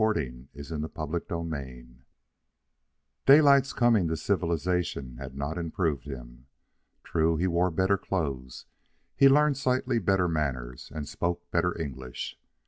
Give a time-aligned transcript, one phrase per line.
[0.01, 1.97] Son, forget it." CHAPTER VIII
[3.27, 6.47] Daylight's coming to civilization had not improved him.
[7.03, 8.65] True, he wore better clothes,
[9.19, 12.39] had learned slightly better manners, and spoke better English.